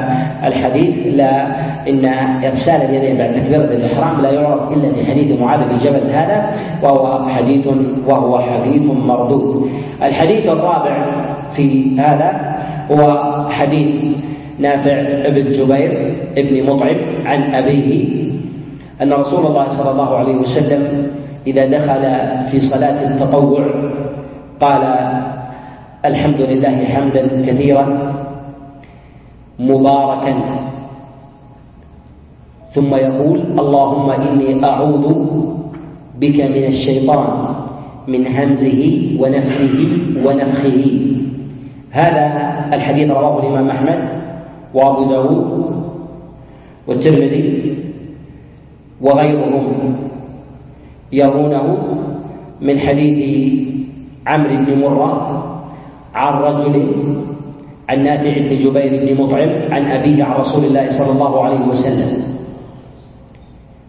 [0.44, 1.46] الحديث لا
[1.88, 2.04] إن
[2.44, 6.50] إرسال اليدين بعد تكبيرة الإحرام لا يعرف إلا في حديث معاذ بن جبل هذا
[6.82, 7.68] وهو حديث
[8.06, 9.70] وهو حديث مردود.
[10.02, 11.06] الحديث الرابع
[11.50, 12.56] في هذا
[12.90, 13.00] هو
[13.50, 14.04] حديث
[14.58, 18.04] نافع بن جبير بن مطعم عن أبيه
[19.02, 21.06] أن رسول الله صلى الله عليه وسلم
[21.46, 22.02] إذا دخل
[22.50, 23.66] في صلاة التطوع
[24.60, 24.82] قال
[26.04, 27.86] الحمد لله حمدا كثيرا
[29.58, 30.34] مباركا.
[32.70, 35.06] ثم يقول اللهم إني أعوذ
[36.20, 37.28] بك من الشيطان
[38.08, 38.82] من همزه
[39.20, 39.78] ونفخه
[40.24, 40.82] ونفخه.
[41.90, 42.26] هذا
[42.72, 44.00] الحديث رواه الإمام أحمد
[44.74, 45.46] وأبو داود
[46.86, 47.76] والترمذي
[49.00, 49.96] وغيرهم.
[51.12, 51.66] يرونه
[52.60, 53.18] من حديث
[54.26, 55.42] عمرو بن مرة
[56.14, 56.86] عن رجل
[57.88, 62.22] عن نافع بن جبير بن مطعم عن أبيه عن رسول الله صلى الله عليه وسلم.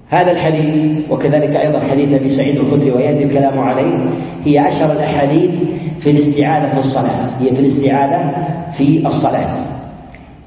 [0.10, 4.08] هذا الحديث وكذلك أيضا حديث أبي سعيد الخدري ويأتي الكلام عليه
[4.46, 5.52] هي أشهر الأحاديث
[6.00, 7.30] في الاستعاذة في الصلاة.
[7.40, 9.58] هي في الاستعاذة في الصلاة.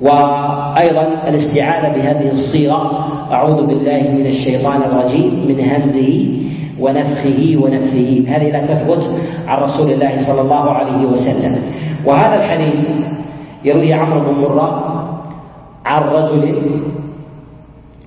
[0.00, 6.39] وأيضا الاستعاذة بهذه الصيغة أعوذ بالله من الشيطان الرجيم من همزه
[6.80, 8.24] ونفخه ونفثه.
[8.28, 9.10] هذه لا تثبت
[9.48, 11.56] عن رسول الله صلى الله عليه وسلم.
[12.06, 12.84] وهذا الحديث
[13.64, 14.70] يروي عمرو بن مرة
[15.86, 16.54] عن رجل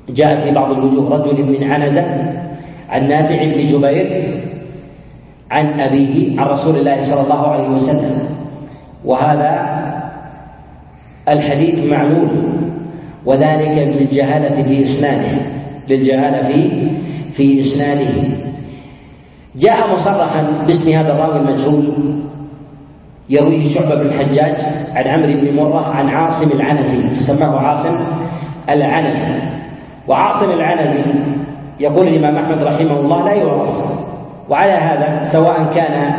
[0.09, 2.33] جاء في بعض الوجوه رجل من عنزة
[2.89, 4.39] عن نافع بن جبير
[5.51, 8.29] عن أبيه عن رسول الله صلى الله عليه وسلم.
[9.05, 9.83] وهذا
[11.29, 12.29] الحديث معلول
[13.25, 15.37] وذلك للجهالة في إسناده
[15.89, 16.69] للجهالة في
[17.33, 18.42] في إسناده
[19.55, 21.93] جاء مصرحا باسم هذا الراوي المجهول
[23.29, 24.55] يرويه شعبة بن الحجاج
[24.95, 27.95] عن عمرو بن مرة عن عاصم العنزي فسماه عاصم
[28.69, 29.35] العنزي.
[30.07, 30.99] وعاصم العنزي
[31.79, 33.69] يقول الإمام أحمد رحمه الله لا يعرف.
[34.49, 36.13] وعلى هذا سواء كان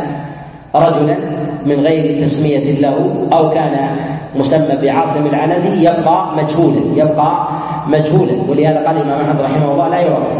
[0.75, 1.17] رجلا
[1.65, 3.97] من غير تسمية له أو كان
[4.35, 7.47] مسمى بعاصم العنزي يبقى مجهولا يبقى
[7.87, 8.33] مجهولا.
[8.49, 10.37] ولهذا قال الإمام أحمد رحمه الله لا يعرف.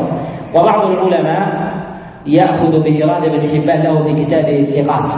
[0.56, 1.75] وبعض العلماء
[2.28, 5.12] يأخذ بإرادة بن حبان له في كتابه الثقات.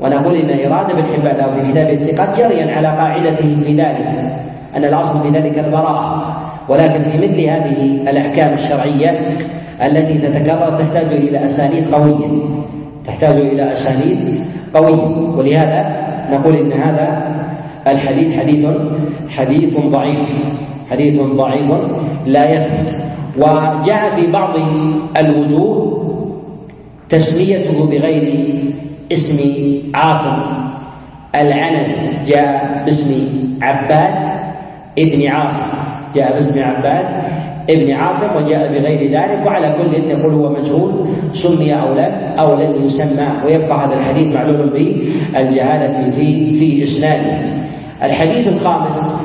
[0.00, 4.34] ونقول إن إرادة بن حبان له في كتابه الثقات جريا على قاعدته في ذلك
[4.76, 6.36] أن الأصل في ذلك البراءة.
[6.68, 9.36] ولكن في مثل هذه الأحكام الشرعية
[9.86, 12.26] التي تتكرر تحتاج إلى أسانيد قوية.
[13.06, 15.36] تحتاج إلى أسانيد قوية.
[15.36, 15.96] ولهذا
[16.32, 17.22] نقول إن هذا
[17.86, 18.66] الحديث حديث
[19.28, 20.44] حديث ضعيف.
[20.90, 21.66] حديث ضعيف
[22.26, 22.96] لا يثبت.
[23.38, 24.50] وجاء في بعض
[25.16, 26.03] الوجوه
[27.08, 28.54] تسميته بغير
[29.12, 29.38] اسم
[29.94, 30.38] عاصم.
[31.34, 33.10] العنزي جاء باسم
[33.62, 34.14] عباد
[34.98, 35.66] ابن عاصم.
[36.14, 37.06] جاء باسم عباد
[37.70, 40.92] ابن عاصم وجاء بغير ذلك وعلى كل نقول هو مجهول
[41.32, 43.28] سمي أو لم أو لم يسمى.
[43.46, 47.36] ويبقى هذا الحديث معلوم بالجهالة في في إسناده.
[48.02, 49.24] الحديث الخامس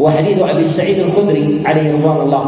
[0.00, 2.46] هو حديث أبي سعيد الخدري عليه رضوان الله.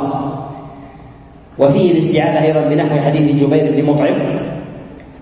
[1.59, 4.48] وفيه الاستعاذة أيضا بنحو حديث جبير بن مطعم.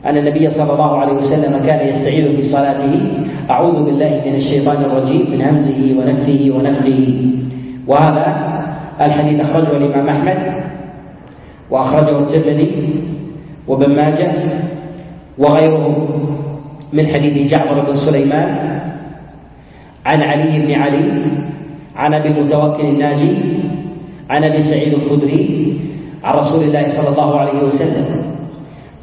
[0.06, 2.94] أن النبي صلى الله عليه وسلم كان يستعيذ في صلاته.
[3.50, 7.30] أعوذ بالله من الشيطان الرجيم من همزه ونفثه ونفخه.
[7.86, 8.26] وهذا
[9.00, 10.38] الحديث أخرجه الإمام أحمد
[11.70, 13.02] وأخرجه الترمذي
[13.68, 14.32] وابن ماجه
[15.38, 16.08] وغيره
[16.92, 18.80] من حديث جعفر بن سليمان
[20.06, 21.22] عن علي بن علي
[21.96, 23.34] عن أبي المتوكل الناجي
[24.30, 25.80] عن أبي سعيد الخدري
[26.24, 28.35] عن رسول الله صلى الله عليه وسلم.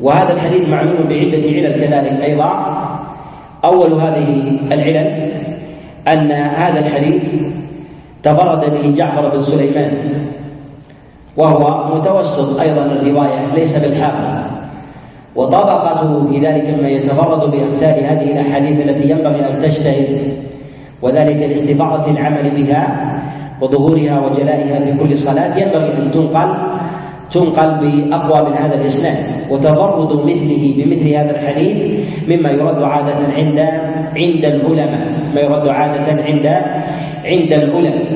[0.04, 2.78] وهذا الحديث معلوم بعدة علل كذلك أيضا.
[3.66, 5.32] أول هذه العلل
[6.08, 7.24] أن هذا الحديث
[8.24, 9.92] تفرد به جعفر بن سليمان
[11.38, 14.44] وهو متوسط أيضا الرواية ليس بالحافظ
[15.36, 20.34] وطبقته في ذلك مما يتفرد بأمثال هذه الأحاديث التي ينبغي أن تجتهد
[21.02, 23.14] وذلك لاستفاضة العمل بها
[23.62, 25.58] وظهورها وجلائها في كل صلاة.
[25.58, 26.50] ينبغي أن تنقل
[27.32, 29.18] تنقل بأقوى من هذا الإسناد.
[29.50, 31.80] وتفرد مثله بمثل هذا الحديث
[32.30, 33.60] مما يرد عادة عند
[34.16, 35.08] عند العلماء.
[35.36, 36.48] ما يرد عادة عند
[37.26, 38.10] عند العلماء.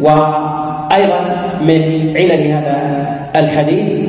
[0.00, 1.20] وأيضا
[1.62, 1.82] من
[2.16, 2.76] علل هذا
[3.36, 4.08] الحديث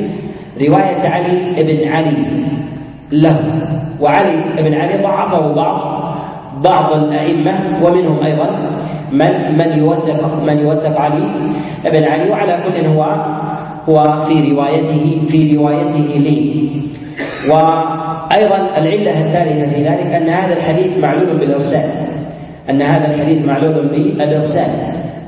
[0.60, 2.16] رواية علي بن علي
[3.12, 3.38] له.
[4.00, 5.96] وعلي بن علي ضعفه بعض
[6.64, 7.52] بعض الأئمة
[7.84, 8.48] ومنهم أيضا
[9.12, 11.24] من من يوثق من يوثق علي
[11.84, 12.30] بن علي.
[12.30, 13.02] وعلى كل هو
[13.88, 16.66] هو في روايته في روايته لي.
[17.48, 21.90] وأيضا العلة الثالثة في ذلك أن هذا الحديث معلول بالإرسال.
[22.70, 24.70] أن هذا الحديث معلول بالإرسال.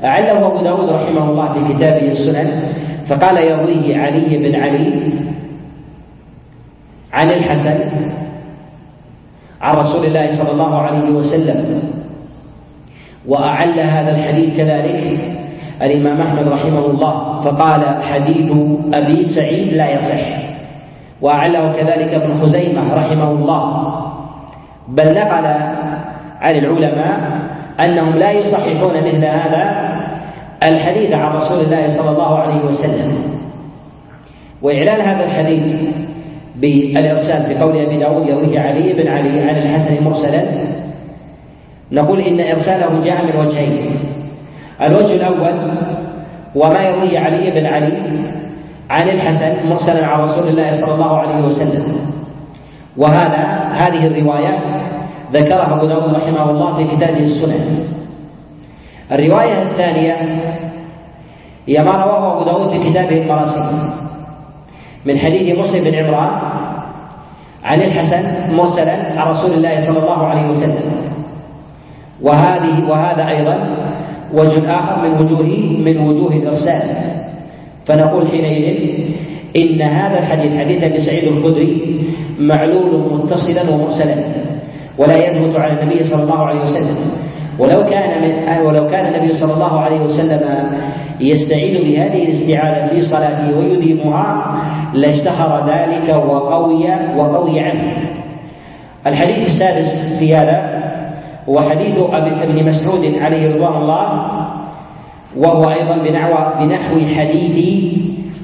[0.03, 2.73] أعله أبو داود رحمه الله في كتابه السنن
[3.05, 4.93] فقال يرويه علي بن علي
[7.13, 7.79] عن الحسن
[9.61, 11.81] عن رسول الله صلى الله عليه وسلم
[13.27, 15.19] وأعل هذا الحديث كذلك
[15.81, 18.51] الإمام أحمد رحمه الله فقال حديث
[18.93, 20.25] أبي سعيد لا يصح.
[21.21, 23.93] وأعله كذلك ابن خزيمة رحمه الله.
[24.87, 25.45] بل نقل
[26.41, 27.19] عن العلماء
[27.79, 29.89] أنهم لا يصححون مثل هذا
[30.63, 33.39] الحديث عن رسول الله صلى الله عليه وسلم.
[34.61, 35.63] وإعلان هذا الحديث
[36.55, 40.43] بالإرسال في قول أبي داود يرويه علي بن علي عن الحسن مرسلا
[41.91, 43.98] نقول إن إرساله جاء من وجهين
[44.81, 45.71] الوجه الأول
[46.55, 47.93] وما يرويه علي بن علي
[48.89, 52.11] عن الحسن مرسلا عن رسول الله صلى الله عليه وسلم.
[52.97, 54.59] وهذا هذه الرواية
[55.33, 57.87] ذكرها أبو داود رحمه الله في كتابه السنن.
[59.11, 60.15] الرواية الثانية
[61.67, 63.63] هي ما رواه أبو داود في كتابه المراسيل
[65.05, 66.29] من حديث مسلم بن عمران
[67.63, 70.91] عن الحسن مرسلا عن رسول الله صلى الله عليه وسلم.
[72.21, 73.57] وهذه وهذا أيضا
[74.33, 75.45] وجه آخر من وجوه
[75.85, 76.81] من وجوه الإرسال
[77.85, 78.89] فنقول حينئذ
[79.55, 81.99] إن هذا الحديث حديث أبي سعيد الخدري
[82.39, 84.15] معلول متصلا ومرسلا
[84.97, 86.95] ولا يثبت على النبي صلى الله عليه وسلم
[87.59, 90.41] ولو كان من ولو كان النبي صلى الله عليه وسلم
[91.19, 94.55] يستعيذ بهذه الاستعاذة في صلاته ويديمها
[94.93, 96.85] لاشتهر ذلك وقوي
[97.17, 98.09] وقوي عنه.
[99.07, 100.79] الحديث السادس في هذا
[101.49, 104.31] هو حديث أبن مسعود عليه رضوان الله
[105.37, 107.57] وهو أيضا بنحو بنحو حديث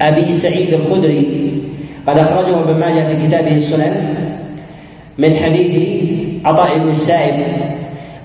[0.01, 1.51] أبي سعيد الخدري.
[2.07, 4.15] قد أخرجه ابن ماجه في كتابه السنن
[5.17, 5.73] من حديث
[6.45, 7.33] عطاء بن السائب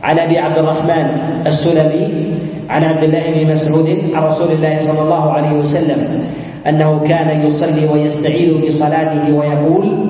[0.02, 1.06] عن أبي عبد الرحمن
[1.46, 2.08] السلمي
[2.70, 6.24] عن عبد الله بن مسعود عن رسول الله صلى الله عليه وسلم
[6.68, 10.06] أنه كان يصلي ويستعيذ في صلاته ويقول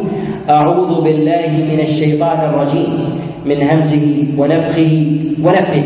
[0.51, 3.20] أعوذ بالله من الشيطان الرجيم.
[3.45, 5.07] من همزه ونفخه
[5.43, 5.83] ونفه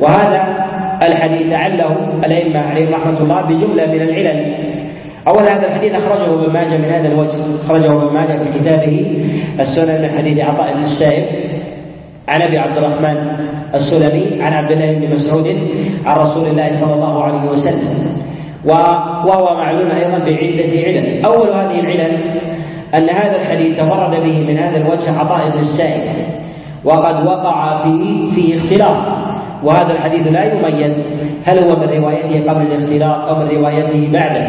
[0.00, 0.66] وهذا
[1.02, 4.54] الحديث عله الأئمة عليهم رحمة الله بجملة من العلل.
[5.28, 7.36] أول هذا الحديث أخرجه ابن ماجه من هذا الوجه.
[7.64, 9.16] أخرجه ابن ماجه في كتابه
[9.60, 11.24] السنن من حديث عطاء بن السائب
[12.28, 13.36] عن أبي عبد الرحمن
[13.74, 15.56] السلمي عن عبد الله بن مسعود
[16.06, 18.16] عن رسول الله صلى الله عليه وسلم.
[18.64, 21.24] وهو معلوم أيضا بعدة علل.
[21.24, 22.12] أول هذه العلل
[22.94, 26.02] أن هذا الحديث تفرد به من هذا الوجه عطاء بن السائب.
[26.84, 29.04] وقد وقع فيه فيه اختلاط.
[29.64, 31.02] وهذا الحديث لا يميز
[31.44, 34.46] هل هو من روايته قبل الاختلاط أو من روايته بعده.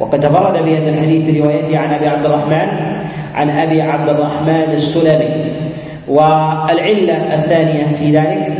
[0.00, 2.68] وقد تفرد بهذا الحديث في روايته عن أبي عبد الرحمن
[3.34, 5.52] عن أبي عبد الرحمن السلمي.
[6.08, 8.52] والعلة الثانية في ذلك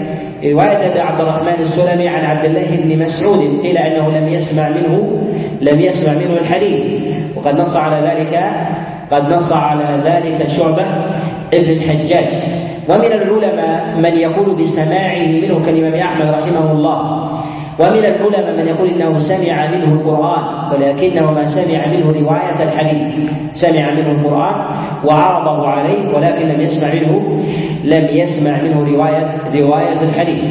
[0.45, 5.23] رواية أبي عبد الرحمن السلمي عن عبد الله بن مسعود قيل أنه لم يسمع منه
[5.61, 6.81] لم يسمع منه الحديث.
[7.37, 8.41] وقد نص على ذلك
[9.11, 10.85] قد نص على ذلك شعبة
[11.55, 12.33] ابن الحجاج.
[12.89, 17.29] ومن العلماء من يقول بسماعه منه كالإمام أحمد رحمه الله.
[17.79, 23.31] ومن العلماء من يقول إنه سمع منه القرآن ولكنه ما سمع منه رواية الحديث.
[23.55, 24.55] سمع منه القرآن
[25.05, 27.39] وعرضه عليه ولكن لم يسمع منه
[27.85, 30.45] لم يسمع منه رواية رواية الحديث.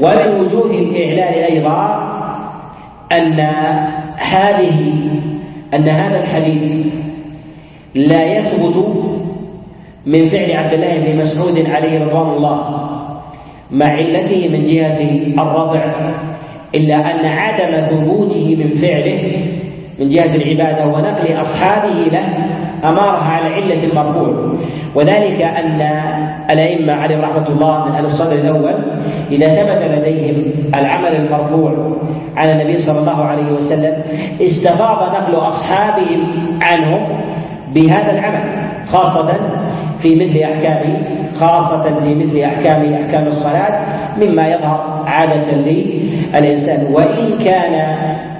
[0.00, 2.08] ومن وجوه الإعلان أيضا
[3.12, 3.40] أن
[4.16, 4.94] هذه
[5.74, 6.86] أن هذا الحديث
[7.94, 8.84] لا يثبت
[10.06, 12.88] من فعل عبد الله بن مسعود عليه رضوان الله
[13.70, 15.00] مع علته من جهة
[15.42, 15.84] الرفع
[16.74, 19.46] إلا أن عدم ثبوته من فعله
[19.98, 22.24] من جهة العبادة ونقل أصحابه له
[22.88, 24.52] أمارها على علة المرفوع.
[24.94, 25.82] وذلك أن
[26.50, 28.74] الأئمة عليهم رحمة الله من أهل الصدر الأول
[29.30, 31.92] إذا ثبت لديهم العمل المرفوع
[32.36, 34.02] على النبي صلى الله عليه وسلم
[34.40, 36.24] استفاض نقل أصحابهم
[36.62, 37.20] عنهم
[37.74, 38.42] بهذا العمل
[38.92, 39.32] خاصة
[40.02, 40.96] في مثل أحكامه
[41.34, 43.80] خاصة في مثل أحكام أحكام الصلاة
[44.20, 45.52] مما يظهر عادة
[46.34, 47.96] للإنسان وإن كان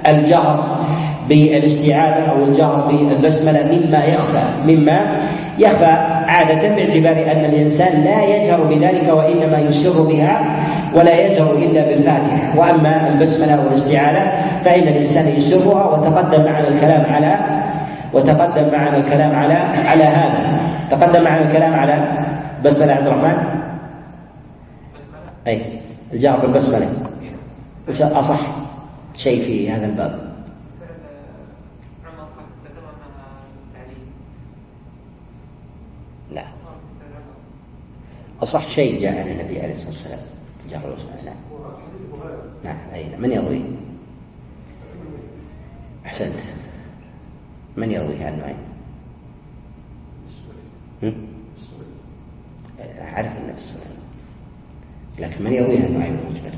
[0.07, 0.83] الجهر
[1.29, 5.21] بالاستعاذة أو الجهر بالبسملة مما يخفى مما
[5.59, 5.95] يخفى
[6.27, 10.55] عادة باعتبار أن الإنسان لا يجهر بذلك وإنما يسر بها
[10.95, 12.53] ولا يجهر إلا بالفاتحة.
[12.57, 14.31] وأما البسملة والاستعاذة
[14.65, 17.35] فإن الإنسان يسرها وتقدم معنا الكلام على
[18.13, 19.53] وتقدم معنا الكلام على
[19.87, 20.52] على هذا.
[20.99, 22.25] تقدم معنا الكلام على
[22.65, 23.63] بسملة عبد الرحمن؟
[25.47, 25.79] أي
[26.13, 26.89] الجهر بالبسملة
[27.89, 28.39] وش أصح
[29.17, 30.33] شيء في هذا الباب.
[36.31, 36.45] لا.
[38.43, 40.19] أصح شيء جاء عن النبي عليه الصلاة والسلام.
[40.71, 41.35] جهر بالبسملة نعم
[42.63, 43.61] نعم أي من يروي؟
[46.05, 46.39] أحسنت.
[47.77, 48.72] من يرويه عن نعيم؟
[53.01, 53.77] أعرف النفس
[55.19, 56.53] لكن من يرويه عن نعيم المجمل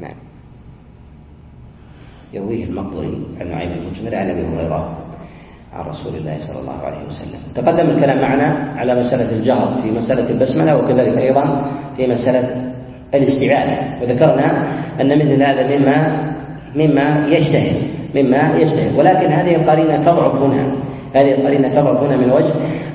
[0.00, 0.14] نعم.
[2.32, 4.96] يرويه المقبري عن المجمل عن أبي هريرة
[5.74, 7.40] عن رسول الله صلى الله عليه وسلم.
[7.54, 12.72] تقدم الكلام معنا على مسألة الجهر في مسألة البسملة وكذلك أيضا في مسألة
[13.14, 14.66] الاستعاذة وذكرنا
[15.00, 16.30] أن مثل هذا مما
[16.76, 20.72] مما يجتهد مما يجتهد ولكن هذه القرينة تضعف هنا.
[21.14, 22.52] هذه القرينة تضعف هنا من وجه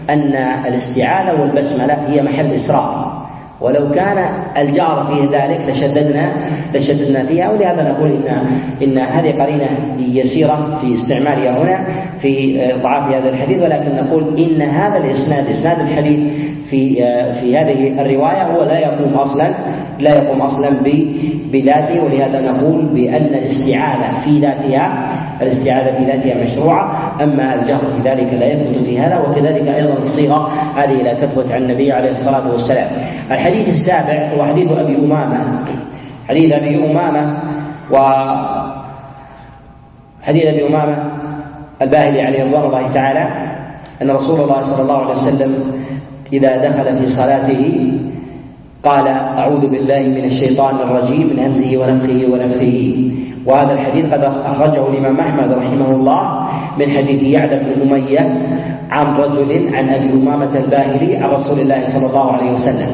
[0.10, 0.36] أن
[0.68, 3.16] الاستعاذة والبسملة هي محل إسراء.
[3.62, 4.18] ولو كان
[4.58, 6.32] الجار في ذلك لشددنا
[6.74, 7.52] لشددنا فيها.
[7.52, 8.48] ولهذا نقول إن
[8.84, 9.68] إن هذه قرينة
[10.00, 11.80] يسيرة في استعمالها هنا
[12.20, 13.64] في ضعاف هذا الحديث.
[13.64, 16.22] ولكن نقول إن هذا الإسناد إسناد الحديث
[16.70, 16.96] في
[17.34, 19.52] في هذه الرواية هو لا يقوم أصلا
[20.00, 20.70] لا يقوم أصلا
[21.52, 25.10] بذاته ولهذا نقول بأن الاستعاذة في ذاتها
[25.42, 27.14] الاستعاذة في ذاتها مشروعة.
[27.24, 31.62] أما الجهر في ذلك لا يثبت في هذا وكذلك أيضا الصيغة هذه لا تثبت عن
[31.62, 32.88] النبي عليه الصلاة والسلام.
[33.32, 35.66] الحديث السابع هو حديث أبي أمامة.
[36.30, 37.38] حديث أبي أمامة
[37.92, 37.98] و
[40.24, 40.98] حديث أبي أمامة
[41.82, 43.28] الباهلي عليه رضوان الله تعالى
[44.02, 45.82] أن رسول الله صلى الله عليه وسلم
[46.34, 47.92] إذا دخل في صلاته
[48.84, 53.10] قال أعوذ بالله من الشيطان الرجيم من همزه ونفخه ونفثه.
[53.46, 56.48] وهذا الحديث قد أخرجه الإمام أحمد رحمه الله
[56.80, 58.42] من حديث يعلى بن أمية
[58.92, 62.90] عن رجل عن أبي أمامة الباهلي عن رسول الله صلى الله عليه وسلم.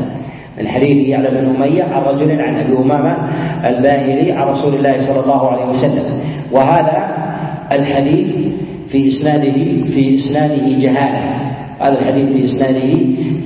[0.59, 3.17] من حديث يعلى بن أمية عن رجل عن أبي أمامة
[3.65, 6.03] الباهلي عن رسول الله صلى الله عليه وسلم.
[6.51, 7.17] وهذا
[7.71, 8.35] الحديث
[8.87, 11.50] في اسناده في إسناده جهالة.
[11.81, 12.89] هذا الحديث في إسناده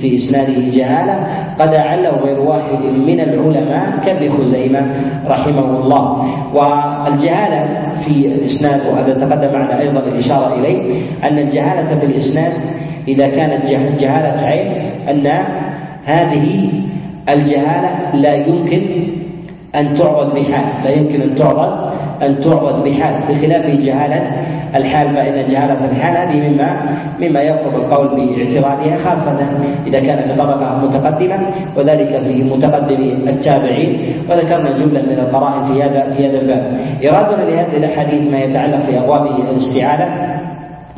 [0.00, 1.26] في إسناده جهالة.
[1.58, 4.86] قد اعله غير واحد من العلماء كابن خزيمة
[5.28, 6.24] رحمه الله.
[6.54, 12.52] والجهالة في الإسناد وهذا تقدم معنا أيضا الإشارة إليه أن الجهالة في الإسناد
[13.08, 13.70] إذا كانت
[14.00, 15.26] جهالة عين أن
[16.04, 16.70] هذه
[17.28, 18.82] الجهالة لا يمكن
[19.74, 21.85] أن تعرض بحال لا يمكن أن تعرض
[22.22, 24.22] أن تعرض بحال بخلاف جهالة
[24.74, 26.82] الحال فإن جهالة الحال هذه مما
[27.20, 29.38] مما يقرب القول باعتراضها خاصة
[29.86, 31.38] إذا كان في طبقة متقدمة
[31.76, 33.98] وذلك في متقدم التابعين
[34.30, 36.78] وذكرنا جملة من القرائن في هذا في هذا الباب.
[37.04, 40.36] إرادنا لهذه الأحاديث ما يتعلق في ابواب الاستعاذه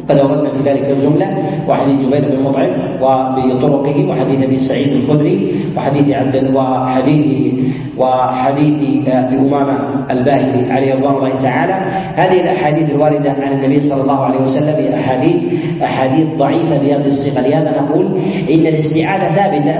[0.08, 2.70] قد أوردنا في ذلك الجملة وحديث جبير بن مطعم
[3.02, 7.54] وبطرقه وحديث أبي سعيد الخدري وحديث عبد وحديث
[7.98, 9.78] وحديث ابي امامه
[10.10, 11.74] الباهلي عليه رضوان الله تعالى.
[12.16, 15.36] هذه الأحاديث الواردة عن النبي صلى الله عليه وسلم هي أحاديث
[15.82, 17.40] أحاديث ضعيفة بهذه الصيغة.
[17.40, 18.06] لهذا نقول
[18.50, 19.74] إن الاستعاذة ثابتة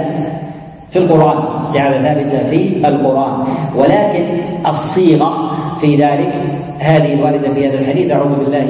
[0.89, 3.33] في القرآن استعاذة ثابتة في القرآن.
[3.75, 4.23] ولكن
[4.67, 5.51] الصيغة
[5.81, 6.33] في ذلك
[6.79, 8.11] هذه الواردة في هذا الحديث.
[8.11, 8.65] أعوذ بالله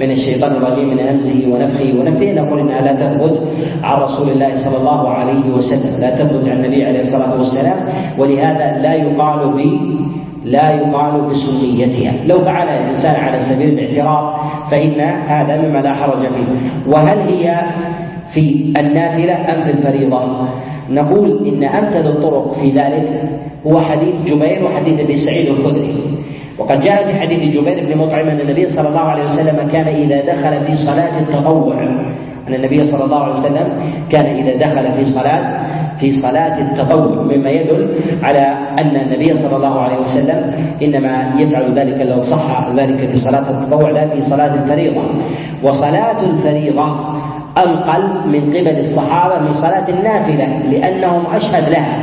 [0.00, 2.32] من الشيطان الرجيم من همزه ونفخه ونفثه.
[2.32, 3.42] نقول إنها لا تثبت
[3.82, 6.00] عن رسول الله صلى الله عليه وسلم.
[6.00, 7.76] لا تثبت عن النبي عليه الصلاة والسلام.
[8.18, 9.60] ولهذا لا يقال ب
[10.44, 12.12] لا يقال بسنيتها.
[12.26, 14.34] لو فعل الإنسان على سبيل الاعتراض
[14.70, 16.48] فإن هذا مما لا حرج فيه.
[16.92, 17.60] وهل هي
[18.28, 20.20] في النافلة أم في الفريضة؟
[20.90, 23.22] نقول إن أمثل الطرق في ذلك
[23.66, 25.94] هو حديث جبير وحديث أبي سعيد الخدري.
[26.58, 30.20] وقد جاء في حديث جبير بن مطعم أن النبي صلى الله عليه وسلم كان إذا
[30.20, 31.82] دخل في صلاة التطوع.
[32.48, 33.68] أن النبي صلى الله عليه وسلم
[34.10, 35.60] كان إذا دخل في صلاة
[35.98, 37.22] في صلاة التطوع.
[37.22, 37.88] مما يدل
[38.22, 43.50] على أن النبي صلى الله عليه وسلم إنما يفعل ذلك لو صح ذلك في صلاة
[43.50, 45.02] التطوع لا في صلاة الفريضة.
[45.62, 46.86] وصلاة الفريضة
[47.58, 51.98] أنقل من قبل الصحابة من صلاة النافلة لأنهم أشهد لها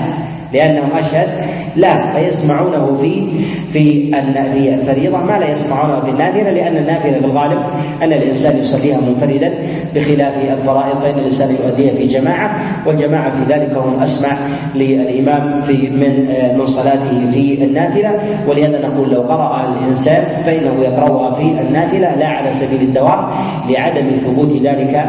[0.54, 1.28] لأنهم أشهد
[1.76, 3.24] لا فيسمعونه في
[3.70, 4.12] في
[4.54, 7.60] في الفريضة ما لا يسمعونه في النافلة لأن النافلة في الغالب
[8.04, 9.54] أن الإنسان يصليها منفردا
[9.96, 14.38] بخلاف الفرائض فإن الإنسان يؤديها في جماعة والجماعة في ذلك هم أسمع
[14.76, 21.42] للإمام في من من صلاته في النافلة ولهذا نقول لو قرأ الإنسان فإنه يقرأها في
[21.42, 23.26] النافلة لا على سبيل الدوام
[23.70, 25.06] لعدم ثبوت ذلك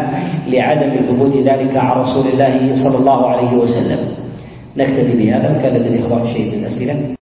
[0.49, 4.20] لعدم ثبوت ذلك عن رسول الله صلى الله عليه وسلم.
[4.77, 5.59] نكتفي بهذا.
[5.63, 7.20] كان لدى الإخوان شيء من الأسئلة.